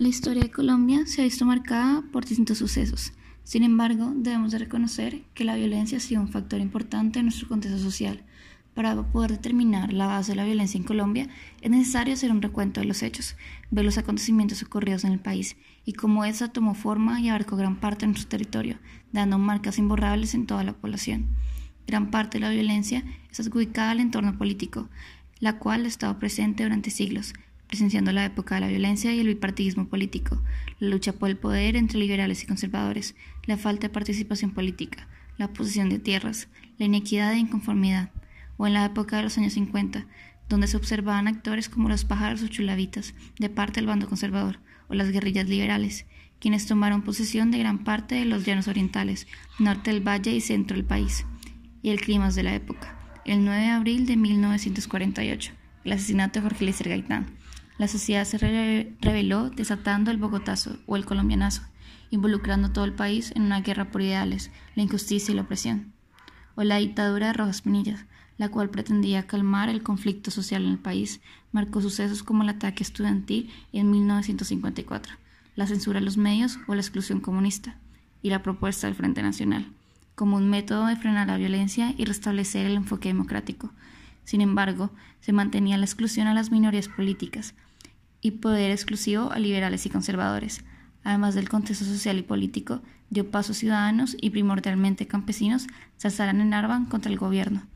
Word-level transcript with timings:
La 0.00 0.08
historia 0.08 0.44
de 0.44 0.50
Colombia 0.50 1.02
se 1.04 1.20
ha 1.20 1.24
visto 1.24 1.44
marcada 1.44 2.02
por 2.10 2.24
distintos 2.24 2.56
sucesos. 2.56 3.12
Sin 3.44 3.62
embargo, 3.62 4.14
debemos 4.16 4.50
de 4.50 4.58
reconocer 4.58 5.24
que 5.34 5.44
la 5.44 5.56
violencia 5.56 5.98
ha 5.98 6.00
sido 6.00 6.22
un 6.22 6.28
factor 6.28 6.58
importante 6.62 7.18
en 7.18 7.26
nuestro 7.26 7.48
contexto 7.48 7.78
social. 7.78 8.22
Para 8.72 9.02
poder 9.02 9.32
determinar 9.32 9.92
la 9.92 10.06
base 10.06 10.32
de 10.32 10.36
la 10.36 10.46
violencia 10.46 10.78
en 10.78 10.84
Colombia, 10.84 11.28
es 11.60 11.70
necesario 11.70 12.14
hacer 12.14 12.30
un 12.30 12.40
recuento 12.40 12.80
de 12.80 12.86
los 12.86 13.02
hechos, 13.02 13.36
ver 13.70 13.84
los 13.84 13.98
acontecimientos 13.98 14.62
ocurridos 14.62 15.04
en 15.04 15.12
el 15.12 15.18
país 15.18 15.58
y 15.84 15.92
cómo 15.92 16.24
esa 16.24 16.48
tomó 16.48 16.72
forma 16.72 17.20
y 17.20 17.28
abarcó 17.28 17.56
gran 17.56 17.78
parte 17.78 18.06
de 18.06 18.12
nuestro 18.12 18.30
territorio, 18.30 18.78
dando 19.12 19.38
marcas 19.38 19.76
imborrables 19.76 20.32
en 20.32 20.46
toda 20.46 20.64
la 20.64 20.72
población. 20.72 21.26
Gran 21.86 22.10
parte 22.10 22.38
de 22.38 22.46
la 22.46 22.50
violencia 22.50 23.04
es 23.30 23.38
adjudicada 23.40 23.90
al 23.90 24.00
entorno 24.00 24.38
político, 24.38 24.88
la 25.40 25.58
cual 25.58 25.84
ha 25.84 25.88
estado 25.88 26.18
presente 26.18 26.62
durante 26.62 26.88
siglos, 26.88 27.34
presenciando 27.70 28.10
la 28.10 28.24
época 28.24 28.56
de 28.56 28.62
la 28.62 28.66
violencia 28.66 29.14
y 29.14 29.20
el 29.20 29.28
bipartidismo 29.28 29.86
político, 29.86 30.42
la 30.80 30.88
lucha 30.88 31.12
por 31.12 31.30
el 31.30 31.36
poder 31.36 31.76
entre 31.76 32.00
liberales 32.00 32.42
y 32.42 32.46
conservadores, 32.46 33.14
la 33.46 33.56
falta 33.56 33.86
de 33.86 33.94
participación 33.94 34.50
política, 34.50 35.06
la 35.38 35.52
posesión 35.52 35.88
de 35.88 36.00
tierras, 36.00 36.48
la 36.78 36.86
inequidad 36.86 37.32
e 37.32 37.38
inconformidad, 37.38 38.10
o 38.56 38.66
en 38.66 38.72
la 38.72 38.86
época 38.86 39.18
de 39.18 39.22
los 39.22 39.38
años 39.38 39.52
50, 39.52 40.04
donde 40.48 40.66
se 40.66 40.76
observaban 40.76 41.28
actores 41.28 41.68
como 41.68 41.88
los 41.88 42.04
pájaros 42.04 42.42
o 42.42 42.48
chulavitas 42.48 43.14
de 43.38 43.50
parte 43.50 43.78
del 43.78 43.86
bando 43.86 44.08
conservador, 44.08 44.58
o 44.88 44.94
las 44.94 45.12
guerrillas 45.12 45.48
liberales, 45.48 46.06
quienes 46.40 46.66
tomaron 46.66 47.02
posesión 47.02 47.52
de 47.52 47.60
gran 47.60 47.84
parte 47.84 48.16
de 48.16 48.24
los 48.24 48.44
llanos 48.44 48.66
orientales, 48.66 49.28
norte 49.60 49.92
del 49.92 50.00
valle 50.06 50.32
y 50.32 50.40
centro 50.40 50.76
del 50.76 50.84
país, 50.84 51.24
y 51.82 51.90
el 51.90 52.00
clima 52.00 52.32
de 52.32 52.42
la 52.42 52.52
época. 52.52 52.98
El 53.24 53.44
9 53.44 53.62
de 53.62 53.68
abril 53.68 54.06
de 54.06 54.16
1948, 54.16 55.52
el 55.84 55.92
asesinato 55.92 56.40
de 56.40 56.42
Jorge 56.42 56.64
Lícer 56.64 56.88
Gaitán, 56.88 57.38
la 57.80 57.88
sociedad 57.88 58.26
se 58.26 58.36
rebeló 58.36 59.48
desatando 59.48 60.10
el 60.10 60.18
bogotazo 60.18 60.76
o 60.84 60.96
el 60.96 61.06
colombianazo, 61.06 61.62
involucrando 62.10 62.72
todo 62.72 62.84
el 62.84 62.92
país 62.92 63.32
en 63.34 63.40
una 63.40 63.62
guerra 63.62 63.90
por 63.90 64.02
ideales, 64.02 64.50
la 64.74 64.82
injusticia 64.82 65.32
y 65.32 65.34
la 65.34 65.40
opresión. 65.40 65.94
O 66.56 66.62
la 66.62 66.76
dictadura 66.76 67.28
de 67.28 67.32
Rojas 67.32 67.62
Pinillas, 67.62 68.04
la 68.36 68.50
cual 68.50 68.68
pretendía 68.68 69.26
calmar 69.26 69.70
el 69.70 69.82
conflicto 69.82 70.30
social 70.30 70.66
en 70.66 70.72
el 70.72 70.78
país, 70.78 71.22
marcó 71.52 71.80
sucesos 71.80 72.22
como 72.22 72.42
el 72.42 72.50
ataque 72.50 72.82
estudiantil 72.82 73.50
en 73.72 73.90
1954, 73.90 75.14
la 75.56 75.66
censura 75.66 76.00
a 76.00 76.02
los 76.02 76.18
medios 76.18 76.58
o 76.68 76.74
la 76.74 76.82
exclusión 76.82 77.20
comunista, 77.20 77.78
y 78.20 78.28
la 78.28 78.42
propuesta 78.42 78.88
del 78.88 78.96
Frente 78.96 79.22
Nacional, 79.22 79.72
como 80.16 80.36
un 80.36 80.50
método 80.50 80.84
de 80.84 80.96
frenar 80.96 81.28
la 81.28 81.38
violencia 81.38 81.94
y 81.96 82.04
restablecer 82.04 82.66
el 82.66 82.76
enfoque 82.76 83.08
democrático. 83.08 83.72
Sin 84.24 84.42
embargo, 84.42 84.90
se 85.22 85.32
mantenía 85.32 85.78
la 85.78 85.86
exclusión 85.86 86.26
a 86.26 86.34
las 86.34 86.50
minorías 86.50 86.86
políticas, 86.86 87.54
y 88.20 88.32
poder 88.32 88.70
exclusivo 88.70 89.32
a 89.32 89.38
liberales 89.38 89.86
y 89.86 89.90
conservadores. 89.90 90.64
Además 91.04 91.34
del 91.34 91.48
contexto 91.48 91.84
social 91.84 92.18
y 92.18 92.22
político, 92.22 92.82
dio 93.08 93.30
paso 93.30 93.52
a 93.52 93.54
ciudadanos 93.54 94.16
y 94.20 94.30
primordialmente 94.30 95.06
campesinos 95.06 95.66
se 95.96 96.08
alzaran 96.08 96.40
en 96.40 96.54
Arban 96.54 96.86
contra 96.86 97.10
el 97.10 97.18
gobierno. 97.18 97.66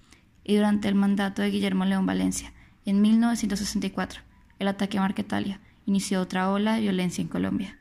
Y 0.44 0.56
durante 0.56 0.88
el 0.88 0.94
mandato 0.94 1.42
de 1.42 1.50
Guillermo 1.50 1.84
León 1.84 2.06
Valencia, 2.06 2.52
en 2.84 3.00
1964, 3.00 4.20
el 4.58 4.68
ataque 4.68 4.98
a 4.98 5.00
Marquetalia 5.00 5.60
inició 5.86 6.20
otra 6.20 6.50
ola 6.50 6.74
de 6.74 6.82
violencia 6.82 7.22
en 7.22 7.28
Colombia. 7.28 7.78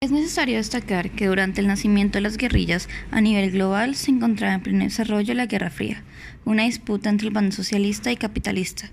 Es 0.00 0.10
necesario 0.10 0.56
destacar 0.56 1.10
que 1.10 1.28
durante 1.28 1.60
el 1.60 1.68
nacimiento 1.68 2.18
de 2.18 2.22
las 2.22 2.36
guerrillas 2.36 2.88
a 3.12 3.20
nivel 3.20 3.52
global 3.52 3.94
se 3.94 4.10
encontraba 4.10 4.54
en 4.54 4.60
pleno 4.60 4.82
desarrollo 4.82 5.32
la 5.34 5.46
Guerra 5.46 5.70
Fría, 5.70 6.02
una 6.44 6.64
disputa 6.64 7.08
entre 7.08 7.28
el 7.28 7.32
bando 7.32 7.54
socialista 7.54 8.10
y 8.10 8.16
capitalista, 8.16 8.90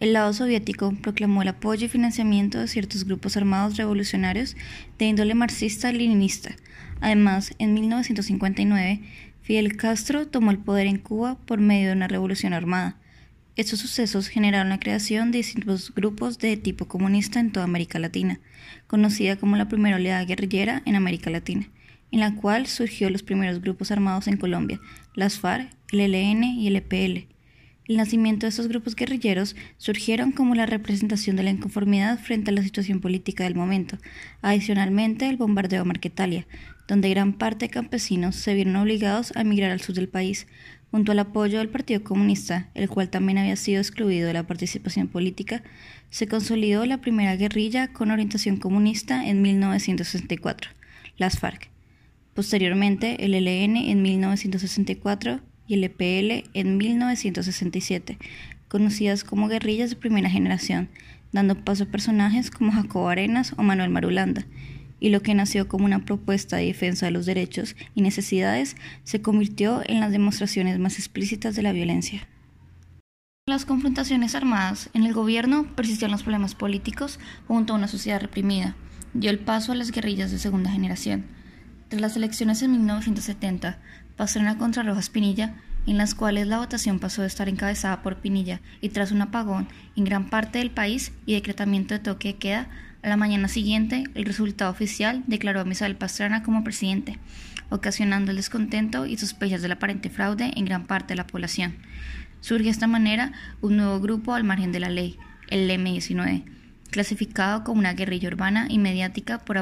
el 0.00 0.12
lado 0.12 0.32
soviético 0.32 0.92
proclamó 1.02 1.42
el 1.42 1.48
apoyo 1.48 1.86
y 1.86 1.88
financiamiento 1.88 2.58
de 2.58 2.68
ciertos 2.68 3.04
grupos 3.04 3.36
armados 3.36 3.76
revolucionarios 3.76 4.56
de 4.98 5.06
índole 5.06 5.34
marxista-leninista. 5.34 6.54
Además, 7.00 7.52
en 7.58 7.74
1959, 7.74 9.00
Fidel 9.42 9.76
Castro 9.76 10.28
tomó 10.28 10.50
el 10.50 10.58
poder 10.58 10.86
en 10.86 10.98
Cuba 10.98 11.36
por 11.46 11.58
medio 11.58 11.88
de 11.88 11.94
una 11.94 12.06
revolución 12.06 12.52
armada. 12.52 12.96
Estos 13.56 13.80
sucesos 13.80 14.28
generaron 14.28 14.68
la 14.68 14.78
creación 14.78 15.32
de 15.32 15.38
distintos 15.38 15.92
grupos 15.92 16.38
de 16.38 16.56
tipo 16.56 16.86
comunista 16.86 17.40
en 17.40 17.50
toda 17.50 17.64
América 17.64 17.98
Latina, 17.98 18.38
conocida 18.86 19.34
como 19.34 19.56
la 19.56 19.68
primera 19.68 19.96
oleada 19.96 20.24
guerrillera 20.24 20.82
en 20.86 20.94
América 20.94 21.28
Latina, 21.28 21.68
en 22.12 22.20
la 22.20 22.36
cual 22.36 22.68
surgió 22.68 23.10
los 23.10 23.24
primeros 23.24 23.60
grupos 23.60 23.90
armados 23.90 24.28
en 24.28 24.36
Colombia, 24.36 24.80
las 25.14 25.40
FARC, 25.40 25.68
el 25.90 26.14
ELN 26.14 26.44
y 26.44 26.68
el 26.68 26.76
EPL. 26.76 27.37
El 27.88 27.96
nacimiento 27.96 28.44
de 28.44 28.50
estos 28.50 28.68
grupos 28.68 28.94
guerrilleros 28.94 29.56
surgieron 29.78 30.32
como 30.32 30.54
la 30.54 30.66
representación 30.66 31.36
de 31.36 31.42
la 31.42 31.50
inconformidad 31.50 32.18
frente 32.18 32.50
a 32.50 32.52
la 32.52 32.62
situación 32.62 33.00
política 33.00 33.44
del 33.44 33.54
momento. 33.54 33.96
Adicionalmente, 34.42 35.26
el 35.26 35.38
bombardeo 35.38 35.80
a 35.80 35.86
Marquetalia, 35.86 36.46
donde 36.86 37.08
gran 37.08 37.32
parte 37.32 37.64
de 37.64 37.70
campesinos 37.70 38.36
se 38.36 38.52
vieron 38.52 38.76
obligados 38.76 39.34
a 39.34 39.40
emigrar 39.40 39.70
al 39.70 39.80
sur 39.80 39.94
del 39.94 40.10
país, 40.10 40.46
junto 40.90 41.12
al 41.12 41.18
apoyo 41.18 41.58
del 41.58 41.70
Partido 41.70 42.04
Comunista, 42.04 42.68
el 42.74 42.90
cual 42.90 43.08
también 43.08 43.38
había 43.38 43.56
sido 43.56 43.80
excluido 43.80 44.26
de 44.26 44.34
la 44.34 44.46
participación 44.46 45.08
política, 45.08 45.62
se 46.10 46.28
consolidó 46.28 46.84
la 46.84 47.00
primera 47.00 47.36
guerrilla 47.36 47.94
con 47.94 48.10
orientación 48.10 48.58
comunista 48.58 49.26
en 49.26 49.40
1964, 49.40 50.72
las 51.16 51.38
FARC. 51.38 51.70
Posteriormente, 52.34 53.24
el 53.24 53.32
ELN 53.32 53.76
en 53.76 54.02
1964 54.02 55.40
y 55.68 55.74
el 55.74 55.84
EPL 55.84 56.50
en 56.54 56.76
1967, 56.78 58.18
conocidas 58.66 59.22
como 59.22 59.46
guerrillas 59.46 59.90
de 59.90 59.96
primera 59.96 60.30
generación, 60.30 60.88
dando 61.30 61.62
paso 61.64 61.84
a 61.84 61.86
personajes 61.86 62.50
como 62.50 62.72
Jacobo 62.72 63.08
Arenas 63.08 63.54
o 63.56 63.62
Manuel 63.62 63.90
Marulanda, 63.90 64.46
y 64.98 65.10
lo 65.10 65.22
que 65.22 65.34
nació 65.34 65.68
como 65.68 65.84
una 65.84 66.04
propuesta 66.04 66.56
de 66.56 66.66
defensa 66.66 67.06
de 67.06 67.12
los 67.12 67.26
derechos 67.26 67.76
y 67.94 68.02
necesidades 68.02 68.76
se 69.04 69.22
convirtió 69.22 69.82
en 69.86 70.00
las 70.00 70.10
demostraciones 70.10 70.78
más 70.78 70.98
explícitas 70.98 71.54
de 71.54 71.62
la 71.62 71.72
violencia. 71.72 72.26
Las 73.46 73.64
confrontaciones 73.64 74.34
armadas 74.34 74.90
en 74.92 75.04
el 75.04 75.14
gobierno 75.14 75.74
persistían 75.74 76.10
los 76.10 76.22
problemas 76.22 76.54
políticos 76.54 77.18
junto 77.46 77.72
a 77.72 77.76
una 77.76 77.88
sociedad 77.88 78.20
reprimida. 78.20 78.76
Dio 79.14 79.30
el 79.30 79.38
paso 79.38 79.72
a 79.72 79.74
las 79.74 79.90
guerrillas 79.90 80.30
de 80.30 80.38
segunda 80.38 80.70
generación. 80.70 81.24
Tras 81.88 82.02
las 82.02 82.16
elecciones 82.16 82.60
en 82.60 82.72
1970, 82.72 83.78
pasaron 84.18 84.48
a 84.48 84.58
contra 84.58 84.82
Rojas 84.82 85.08
Pinilla, 85.08 85.54
en 85.86 85.96
las 85.96 86.14
cuales 86.14 86.48
la 86.48 86.58
votación 86.58 86.98
pasó 86.98 87.22
de 87.22 87.28
estar 87.28 87.48
encabezada 87.48 88.02
por 88.02 88.16
Pinilla 88.16 88.60
y 88.82 88.90
tras 88.90 89.12
un 89.12 89.22
apagón 89.22 89.68
en 89.96 90.04
gran 90.04 90.28
parte 90.28 90.58
del 90.58 90.72
país 90.72 91.12
y 91.24 91.34
decretamiento 91.34 91.94
de 91.94 92.00
toque 92.00 92.28
de 92.28 92.36
queda, 92.36 92.68
a 93.00 93.08
la 93.08 93.16
mañana 93.16 93.46
siguiente 93.46 94.04
el 94.14 94.24
resultado 94.24 94.72
oficial 94.72 95.22
declaró 95.28 95.60
a 95.60 95.64
Misael 95.64 95.96
Pastrana 95.96 96.42
como 96.42 96.64
presidente, 96.64 97.16
ocasionando 97.70 98.32
el 98.32 98.38
descontento 98.38 99.06
y 99.06 99.16
sospechas 99.16 99.62
del 99.62 99.72
aparente 99.72 100.10
fraude 100.10 100.50
en 100.56 100.64
gran 100.64 100.86
parte 100.86 101.12
de 101.12 101.16
la 101.16 101.26
población. 101.26 101.76
Surge 102.40 102.64
de 102.64 102.70
esta 102.70 102.88
manera 102.88 103.32
un 103.60 103.76
nuevo 103.76 104.00
grupo 104.00 104.34
al 104.34 104.42
margen 104.42 104.72
de 104.72 104.80
la 104.80 104.90
ley, 104.90 105.16
el 105.48 105.70
M-19, 105.70 106.42
clasificado 106.90 107.62
como 107.62 107.78
una 107.78 107.94
guerrilla 107.94 108.28
urbana 108.28 108.66
y 108.68 108.78
mediática 108.78 109.38
por 109.38 109.58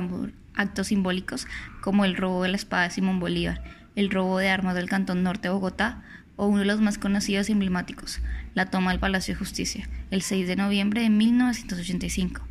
actos 0.54 0.86
simbólicos 0.86 1.46
como 1.82 2.06
el 2.06 2.16
robo 2.16 2.42
de 2.42 2.48
la 2.48 2.56
espada 2.56 2.84
de 2.84 2.90
Simón 2.90 3.20
Bolívar, 3.20 3.75
el 3.96 4.10
robo 4.10 4.38
de 4.38 4.50
armas 4.50 4.76
del 4.76 4.88
Cantón 4.88 5.24
Norte 5.24 5.48
de 5.48 5.54
Bogotá 5.54 6.02
o 6.36 6.46
uno 6.46 6.60
de 6.60 6.66
los 6.66 6.80
más 6.80 6.98
conocidos 6.98 7.48
y 7.48 7.52
emblemáticos, 7.52 8.20
la 8.54 8.66
toma 8.66 8.92
del 8.92 9.00
Palacio 9.00 9.34
de 9.34 9.38
Justicia, 9.38 9.88
el 10.10 10.22
6 10.22 10.46
de 10.46 10.56
noviembre 10.56 11.00
de 11.00 11.10
1985. 11.10 12.46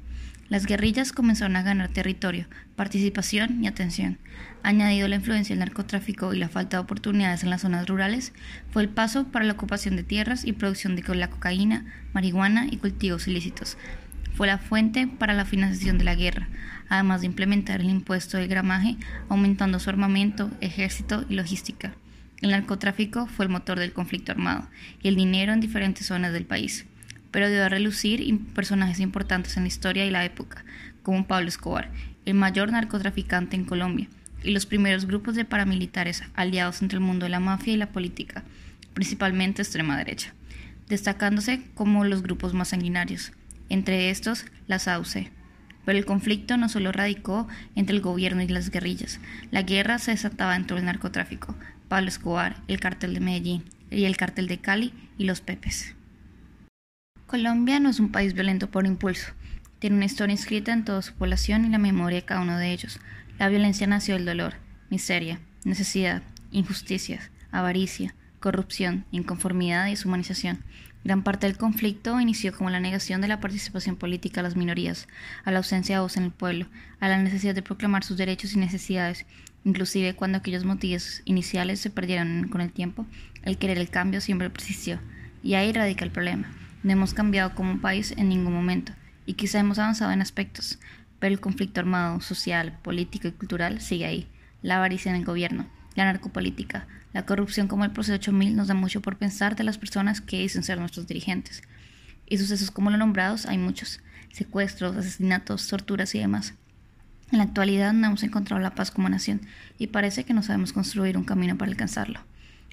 Las 0.48 0.68
guerrillas 0.68 1.12
comenzaron 1.12 1.56
a 1.56 1.64
ganar 1.64 1.90
territorio, 1.90 2.46
participación 2.76 3.64
y 3.64 3.68
atención. 3.68 4.20
Añadido 4.62 5.08
la 5.08 5.16
influencia 5.16 5.56
del 5.56 5.60
narcotráfico 5.60 6.34
y 6.34 6.38
la 6.38 6.50
falta 6.50 6.78
de 6.78 6.84
oportunidades 6.84 7.44
en 7.44 7.50
las 7.50 7.62
zonas 7.62 7.88
rurales, 7.88 8.32
fue 8.70 8.84
el 8.84 8.90
paso 8.90 9.26
para 9.26 9.46
la 9.46 9.54
ocupación 9.54 9.96
de 9.96 10.04
tierras 10.04 10.46
y 10.46 10.54
producción 10.54 10.96
de 10.96 11.16
la 11.16 11.30
cocaína, 11.30 11.86
marihuana 12.14 12.68
y 12.70 12.78
cultivos 12.78 13.28
ilícitos. 13.28 13.78
Fue 14.36 14.48
la 14.48 14.58
fuente 14.58 15.08
para 15.08 15.34
la 15.34 15.46
financiación 15.46 15.98
de 15.98 16.04
la 16.04 16.14
guerra, 16.14 16.50
además 16.90 17.22
de 17.22 17.28
implementar 17.28 17.80
el 17.80 17.90
impuesto 17.90 18.38
del 18.38 18.50
gramaje, 18.50 18.98
aumentando 19.30 19.80
su 19.80 19.90
armamento, 19.90 20.52
ejército 20.60 21.24
y 21.30 21.36
logística. 21.36 21.94
El 22.42 22.52
narcotráfico 22.52 23.28
fue 23.28 23.46
el 23.46 23.52
motor 23.52 23.80
del 23.80 23.94
conflicto 23.94 24.34
armado 24.34 24.68
y 25.02 25.08
el 25.08 25.16
dinero 25.16 25.54
en 25.54 25.62
diferentes 25.62 26.08
zonas 26.08 26.34
del 26.34 26.44
país, 26.44 26.86
pero 27.32 27.50
dio 27.50 27.64
a 27.64 27.70
relucir 27.70 28.38
personajes 28.54 29.00
importantes 29.00 29.56
en 29.56 29.64
la 29.64 29.70
historia 29.70 30.06
y 30.06 30.12
la 30.12 30.26
época, 30.26 30.66
como 31.02 31.28
Pablo 31.28 31.48
Escobar, 31.48 31.90
el 32.26 32.34
mayor 32.34 32.74
narcotraficante 32.74 33.56
en 33.56 33.64
Colombia, 33.64 34.10
y 34.44 34.52
los 34.52 34.66
primeros 34.66 35.06
grupos 35.06 35.36
de 35.36 35.46
paramilitares 35.46 36.24
aliados 36.36 36.82
entre 36.82 36.98
el 36.98 37.04
mundo 37.04 37.26
de 37.26 37.30
la 37.30 37.40
mafia 37.40 37.74
y 37.74 37.78
la 37.78 37.94
política, 37.94 38.44
principalmente 38.94 39.62
extrema 39.62 39.98
derecha, 39.98 40.34
destacándose 40.90 41.62
como 41.74 42.04
los 42.04 42.22
grupos 42.22 42.54
más 42.54 42.68
sanguinarios, 42.68 43.32
entre 43.70 44.10
estos 44.10 44.46
la 44.68 44.80
SAUCE. 44.80 45.32
Pero 45.86 45.98
el 45.98 46.06
conflicto 46.06 46.58
no 46.58 46.70
solo 46.70 46.92
radicó 46.92 47.48
entre 47.76 47.96
el 47.96 48.02
gobierno 48.02 48.42
y 48.42 48.48
las 48.48 48.72
guerrillas. 48.72 49.20
La 49.52 49.62
guerra 49.62 50.00
se 50.00 50.12
desataba 50.12 50.54
dentro 50.54 50.78
del 50.78 50.86
narcotráfico. 50.86 51.56
Pablo 51.88 52.10
Escobar, 52.10 52.58
el 52.68 52.80
cartel 52.80 53.14
de 53.14 53.20
Medellín 53.20 53.64
y 53.92 54.06
el 54.06 54.18
cartel 54.18 54.48
de 54.48 54.58
Cali 54.58 54.94
y 55.18 55.26
los 55.26 55.42
Pepes. 55.42 55.96
Colombia 57.28 57.80
no 57.80 57.90
es 57.90 58.00
un 58.00 58.12
país 58.12 58.34
violento 58.34 58.70
por 58.70 58.86
impulso. 58.86 59.34
tiene 59.80 59.98
una 59.98 60.06
historia 60.06 60.34
inscrita 60.34 60.74
en 60.74 60.86
toda 60.86 61.02
su 61.02 61.14
población 61.14 61.66
y 61.66 61.70
la 61.70 61.78
memoria 61.78 62.20
de 62.20 62.26
cada 62.26 62.42
uno 62.42 62.58
de 62.58 62.72
ellos. 62.72 63.00
La 63.38 63.50
violencia 63.50 63.86
nació 63.86 64.16
del 64.16 64.26
dolor, 64.26 64.54
miseria, 64.90 65.40
necesidad, 65.64 66.24
injusticias, 66.52 67.30
avaricia, 67.52 68.16
corrupción, 68.40 69.06
inconformidad 69.12 69.88
y 69.88 69.92
deshumanización. 69.92 70.64
Gran 71.06 71.22
parte 71.22 71.46
del 71.46 71.56
conflicto 71.56 72.20
inició 72.20 72.52
como 72.52 72.72
la 72.72 72.80
negación 72.80 73.22
de 73.22 73.28
la 73.28 73.40
participación 73.40 73.96
política 73.96 74.40
a 74.40 74.44
las 74.44 74.56
minorías, 74.56 75.08
a 75.44 75.52
la 75.52 75.60
ausencia 75.60 75.98
de 75.98 76.02
voz 76.02 76.18
en 76.18 76.24
el 76.24 76.32
pueblo, 76.32 76.66
a 77.00 77.08
la 77.08 77.20
necesidad 77.20 77.54
de 77.54 77.62
proclamar 77.62 78.04
sus 78.04 78.18
derechos 78.18 78.54
y 78.54 78.58
necesidades, 78.58 79.28
inclusive 79.66 80.16
cuando 80.16 80.40
aquellos 80.40 80.66
motivos 80.66 81.22
iniciales 81.26 81.80
se 81.80 81.92
perdieron 81.92 82.48
con 82.50 82.60
el 82.60 82.72
tiempo, 82.72 83.06
el 83.44 83.60
querer 83.60 83.78
el 83.78 83.92
cambio 83.92 84.20
siempre 84.20 84.50
persistió. 84.50 85.00
Y 85.44 85.54
ahí 85.54 85.72
radica 85.72 86.04
el 86.06 86.10
problema. 86.10 86.52
No 86.82 86.94
hemos 86.94 87.14
cambiado 87.14 87.54
como 87.54 87.82
país 87.82 88.16
en 88.18 88.30
ningún 88.30 88.54
momento, 88.54 88.92
y 89.28 89.34
quizá 89.34 89.60
hemos 89.60 89.78
avanzado 89.78 90.12
en 90.12 90.24
aspectos, 90.24 90.80
pero 91.20 91.36
el 91.36 91.40
conflicto 91.40 91.82
armado, 91.82 92.20
social, 92.20 92.80
político 92.82 93.28
y 93.28 93.32
cultural 93.32 93.80
sigue 93.80 94.08
ahí. 94.08 94.28
La 94.64 94.78
avaricia 94.78 95.12
en 95.12 95.18
el 95.18 95.26
gobierno, 95.26 95.68
la 95.94 96.06
narcopolítica, 96.06 96.88
la 97.16 97.26
corrupción 97.26 97.70
como 97.70 97.86
el 97.86 97.92
proceso 97.92 98.16
8000 98.16 98.58
nos 98.58 98.68
da 98.68 98.74
mucho 98.74 99.02
por 99.02 99.16
pensar 99.16 99.56
de 99.56 99.64
las 99.64 99.78
personas 99.78 100.20
que 100.20 100.38
dicen 100.38 100.64
ser 100.64 100.78
nuestros 100.80 101.08
dirigentes. 101.08 101.64
Y 102.28 102.38
sucesos 102.38 102.72
como 102.72 102.90
los 102.90 103.00
nombrados 103.00 103.46
hay 103.46 103.58
muchos, 103.58 104.02
secuestros, 104.34 104.98
asesinatos, 104.98 105.66
torturas 105.70 106.14
y 106.14 106.20
demás. 106.20 106.56
En 107.32 107.38
la 107.38 107.46
actualidad 107.46 107.94
no 107.94 108.08
hemos 108.08 108.24
encontrado 108.24 108.62
la 108.62 108.76
paz 108.76 108.92
como 108.92 109.08
nación 109.08 109.40
y 109.80 109.88
parece 109.88 110.26
que 110.26 110.34
no 110.34 110.44
sabemos 110.44 110.74
construir 110.74 111.18
un 111.18 111.24
camino 111.24 111.58
para 111.58 111.72
alcanzarlo. 111.72 112.20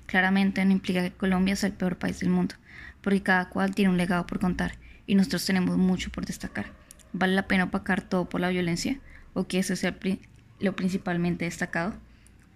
Claramente 0.06 0.65
no 0.65 0.73
implica 0.73 1.03
que 1.03 1.12
Colombia 1.12 1.55
sea 1.55 1.69
el 1.69 1.77
peor 1.77 1.97
país 1.97 2.19
del 2.19 2.31
mundo, 2.31 2.56
porque 3.00 3.23
cada 3.23 3.49
cual 3.49 3.77
tiene 3.77 3.93
un 3.93 3.97
legado 3.97 4.27
por 4.27 4.41
contar 4.41 4.73
y 5.06 5.15
nosotros 5.15 5.47
tenemos 5.47 5.79
mucho 5.79 6.11
por 6.11 6.27
destacar. 6.27 6.67
¿Vale 7.12 7.37
la 7.37 7.47
pena 7.47 7.62
opacar 7.62 8.03
todo 8.03 8.29
por 8.29 8.41
la 8.41 8.49
violencia? 8.49 8.99
¿O 9.35 9.47
que 9.47 9.61
ese 9.61 9.77
sea 9.77 9.97
lo 10.59 10.75
principalmente 10.75 11.45
destacado? 11.45 11.95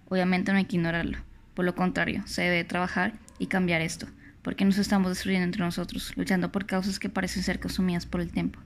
Obviamente 0.09 0.51
no 0.51 0.57
hay 0.57 0.65
que 0.65 0.75
ignorarlo. 0.75 1.19
Por 1.57 1.65
lo 1.65 1.73
contrario, 1.73 2.21
se 2.27 2.43
debe 2.43 2.63
trabajar 2.63 3.13
y 3.39 3.47
cambiar 3.47 3.81
esto, 3.81 4.05
porque 4.43 4.63
nos 4.63 4.77
estamos 4.77 5.09
destruyendo 5.09 5.45
entre 5.45 5.63
nosotros, 5.63 6.13
luchando 6.15 6.51
por 6.51 6.67
causas 6.67 6.99
que 6.99 7.09
parecen 7.09 7.41
ser 7.41 7.59
consumidas 7.59 8.05
por 8.05 8.21
el 8.21 8.29
tiempo. 8.29 8.59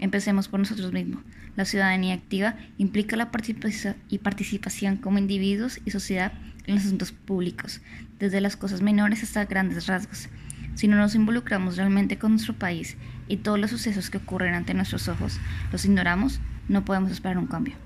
Empecemos 0.00 0.48
por 0.48 0.58
nosotros 0.58 0.92
mismos. 0.92 1.22
La 1.54 1.64
ciudadanía 1.64 2.12
activa 2.12 2.56
implica 2.76 3.14
la 3.14 3.30
participación 3.30 3.94
y 4.08 4.18
participación 4.18 4.96
como 4.96 5.18
individuos 5.18 5.78
y 5.84 5.92
sociedad 5.92 6.32
en 6.66 6.74
los 6.74 6.86
asuntos 6.86 7.12
públicos, 7.12 7.80
desde 8.18 8.40
las 8.40 8.56
cosas 8.56 8.82
menores 8.82 9.22
hasta 9.22 9.44
grandes 9.44 9.86
rasgos. 9.86 10.28
Si 10.74 10.88
no 10.88 10.96
nos 10.96 11.14
involucramos 11.14 11.76
realmente 11.76 12.18
con 12.18 12.32
nuestro 12.32 12.54
país 12.54 12.96
y 13.28 13.36
todos 13.36 13.60
los 13.60 13.70
sucesos 13.70 14.10
que 14.10 14.18
ocurren 14.18 14.54
ante 14.54 14.74
nuestros 14.74 15.06
ojos 15.06 15.38
los 15.70 15.84
ignoramos, 15.84 16.40
no 16.68 16.84
podemos 16.84 17.12
esperar 17.12 17.38
un 17.38 17.46
cambio. 17.46 17.76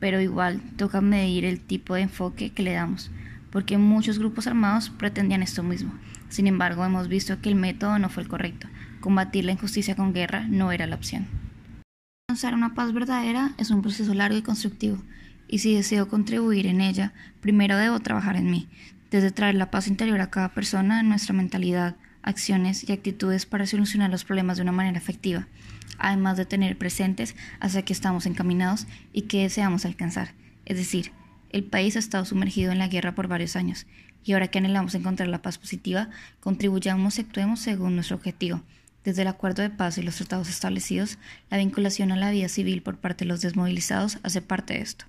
Pero 0.00 0.20
igual 0.20 0.60
toca 0.76 1.00
medir 1.00 1.44
el 1.44 1.60
tipo 1.60 1.94
de 1.94 2.00
enfoque 2.00 2.50
que 2.50 2.64
le 2.64 2.72
damos, 2.72 3.12
porque 3.54 3.78
muchos 3.78 4.18
grupos 4.18 4.48
armados 4.48 4.90
pretendían 4.90 5.40
esto 5.40 5.62
mismo. 5.62 5.94
Sin 6.28 6.48
embargo, 6.48 6.84
hemos 6.84 7.06
visto 7.06 7.40
que 7.40 7.48
el 7.48 7.54
método 7.54 8.00
no 8.00 8.08
fue 8.08 8.24
el 8.24 8.28
correcto. 8.28 8.66
Combatir 8.98 9.44
la 9.44 9.52
injusticia 9.52 9.94
con 9.94 10.12
guerra 10.12 10.44
no 10.48 10.72
era 10.72 10.88
la 10.88 10.96
opción. 10.96 11.28
Alcanzar 12.28 12.54
una 12.54 12.74
paz 12.74 12.92
verdadera 12.92 13.52
es 13.56 13.70
un 13.70 13.80
proceso 13.80 14.12
largo 14.12 14.36
y 14.36 14.42
constructivo, 14.42 14.98
y 15.46 15.60
si 15.60 15.72
deseo 15.72 16.08
contribuir 16.08 16.66
en 16.66 16.80
ella, 16.80 17.12
primero 17.40 17.76
debo 17.76 18.00
trabajar 18.00 18.34
en 18.34 18.50
mí, 18.50 18.68
desde 19.12 19.30
traer 19.30 19.54
la 19.54 19.70
paz 19.70 19.86
interior 19.86 20.20
a 20.20 20.30
cada 20.30 20.48
persona 20.48 20.98
en 20.98 21.08
nuestra 21.08 21.32
mentalidad, 21.32 21.94
acciones 22.22 22.88
y 22.88 22.92
actitudes 22.92 23.46
para 23.46 23.66
solucionar 23.66 24.10
los 24.10 24.24
problemas 24.24 24.56
de 24.56 24.64
una 24.64 24.72
manera 24.72 24.98
efectiva, 24.98 25.46
además 25.98 26.36
de 26.36 26.44
tener 26.44 26.76
presentes 26.76 27.36
hacia 27.60 27.82
qué 27.82 27.92
estamos 27.92 28.26
encaminados 28.26 28.88
y 29.12 29.22
qué 29.22 29.42
deseamos 29.42 29.84
alcanzar. 29.84 30.32
Es 30.64 30.76
decir, 30.76 31.12
el 31.54 31.62
país 31.62 31.94
ha 31.94 32.00
estado 32.00 32.24
sumergido 32.24 32.72
en 32.72 32.78
la 32.78 32.88
guerra 32.88 33.14
por 33.14 33.28
varios 33.28 33.54
años, 33.54 33.86
y 34.24 34.32
ahora 34.32 34.48
que 34.48 34.58
anhelamos 34.58 34.96
encontrar 34.96 35.28
la 35.28 35.40
paz 35.40 35.56
positiva, 35.56 36.10
contribuyamos 36.40 37.16
y 37.16 37.20
actuemos 37.20 37.60
según 37.60 37.94
nuestro 37.94 38.16
objetivo. 38.16 38.60
Desde 39.04 39.22
el 39.22 39.28
acuerdo 39.28 39.62
de 39.62 39.70
paz 39.70 39.96
y 39.96 40.02
los 40.02 40.16
tratados 40.16 40.48
establecidos, 40.48 41.16
la 41.50 41.58
vinculación 41.58 42.10
a 42.10 42.16
la 42.16 42.32
vida 42.32 42.48
civil 42.48 42.82
por 42.82 42.96
parte 42.96 43.24
de 43.24 43.28
los 43.28 43.40
desmovilizados 43.40 44.18
hace 44.24 44.42
parte 44.42 44.74
de 44.74 44.80
esto. 44.80 45.04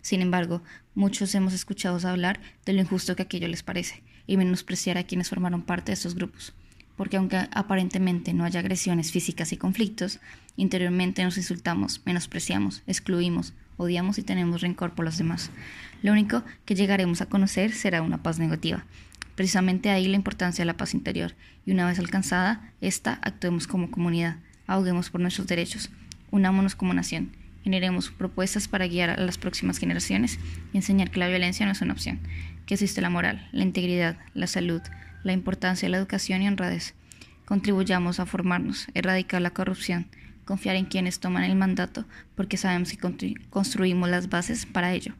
Sin 0.00 0.22
embargo, 0.22 0.62
muchos 0.94 1.34
hemos 1.34 1.52
escuchado 1.52 2.08
hablar 2.08 2.40
de 2.64 2.72
lo 2.72 2.80
injusto 2.80 3.14
que 3.14 3.24
aquello 3.24 3.48
les 3.48 3.62
parece 3.62 4.02
y 4.26 4.38
menospreciar 4.38 4.96
a 4.96 5.04
quienes 5.04 5.28
formaron 5.28 5.60
parte 5.60 5.92
de 5.92 5.94
estos 5.94 6.14
grupos 6.14 6.54
porque 7.00 7.16
aunque 7.16 7.48
aparentemente 7.52 8.34
no 8.34 8.44
haya 8.44 8.60
agresiones 8.60 9.10
físicas 9.10 9.52
y 9.52 9.56
conflictos, 9.56 10.20
interiormente 10.56 11.24
nos 11.24 11.38
insultamos, 11.38 12.02
menospreciamos, 12.04 12.82
excluimos, 12.86 13.54
odiamos 13.80 14.18
y 14.18 14.22
tenemos 14.22 14.60
rencor 14.60 14.94
por 14.94 15.04
los 15.04 15.18
demás. 15.18 15.50
Lo 16.02 16.12
único 16.12 16.44
que 16.64 16.74
llegaremos 16.74 17.20
a 17.20 17.26
conocer 17.26 17.72
será 17.72 18.02
una 18.02 18.22
paz 18.22 18.38
negativa. 18.38 18.84
Precisamente 19.34 19.90
ahí 19.90 20.06
la 20.06 20.16
importancia 20.16 20.62
de 20.62 20.66
la 20.66 20.76
paz 20.76 20.92
interior, 20.94 21.34
y 21.64 21.72
una 21.72 21.86
vez 21.86 21.98
alcanzada, 21.98 22.72
esta 22.80 23.14
actuemos 23.22 23.66
como 23.66 23.90
comunidad, 23.90 24.36
ahoguemos 24.66 25.08
por 25.08 25.20
nuestros 25.20 25.46
derechos, 25.46 25.90
unámonos 26.30 26.74
como 26.74 26.92
nación, 26.92 27.30
generemos 27.64 28.10
propuestas 28.10 28.68
para 28.68 28.86
guiar 28.86 29.10
a 29.10 29.16
las 29.16 29.38
próximas 29.38 29.78
generaciones 29.78 30.38
y 30.72 30.76
enseñar 30.76 31.10
que 31.10 31.20
la 31.20 31.28
violencia 31.28 31.64
no 31.64 31.72
es 31.72 31.80
una 31.80 31.94
opción, 31.94 32.20
que 32.66 32.74
existe 32.74 33.00
la 33.00 33.10
moral, 33.10 33.48
la 33.52 33.62
integridad, 33.62 34.18
la 34.34 34.46
salud, 34.46 34.82
la 35.22 35.32
importancia 35.32 35.86
de 35.86 35.90
la 35.90 35.98
educación 35.98 36.42
y 36.42 36.48
honradez. 36.48 36.94
Contribuyamos 37.46 38.20
a 38.20 38.26
formarnos, 38.26 38.88
erradicar 38.94 39.40
la 39.42 39.50
corrupción, 39.50 40.06
confiar 40.50 40.74
en 40.74 40.86
quienes 40.86 41.20
toman 41.20 41.44
el 41.44 41.54
mandato, 41.54 42.06
porque 42.34 42.56
sabemos 42.56 42.90
que 42.90 43.36
construimos 43.50 44.08
las 44.08 44.28
bases 44.28 44.66
para 44.66 44.92
ello. 44.92 45.14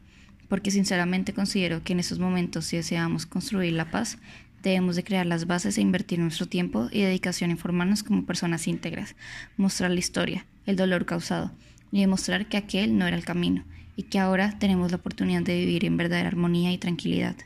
Porque 0.49 0.71
sinceramente 0.71 1.31
considero 1.31 1.85
que 1.85 1.93
en 1.93 2.01
estos 2.01 2.19
momentos, 2.19 2.65
si 2.65 2.75
deseamos 2.75 3.25
construir 3.25 3.71
la 3.71 3.89
paz, 3.89 4.17
debemos 4.61 4.97
de 4.97 5.05
crear 5.05 5.25
las 5.25 5.47
bases 5.47 5.77
e 5.77 5.81
invertir 5.81 6.19
nuestro 6.19 6.47
tiempo 6.47 6.89
y 6.91 7.03
dedicación 7.03 7.49
en 7.49 7.57
formarnos 7.57 8.03
como 8.03 8.25
personas 8.25 8.67
íntegras, 8.67 9.15
mostrar 9.55 9.91
la 9.91 9.99
historia, 9.99 10.45
el 10.65 10.75
dolor 10.75 11.05
causado, 11.05 11.53
y 11.93 12.01
demostrar 12.01 12.47
que 12.47 12.57
aquel 12.57 12.97
no 12.97 13.07
era 13.07 13.15
el 13.15 13.23
camino, 13.23 13.63
y 13.95 14.03
que 14.03 14.19
ahora 14.19 14.59
tenemos 14.59 14.91
la 14.91 14.97
oportunidad 14.97 15.43
de 15.43 15.57
vivir 15.59 15.85
en 15.85 15.95
verdadera 15.95 16.27
armonía 16.27 16.73
y 16.73 16.77
tranquilidad. 16.77 17.37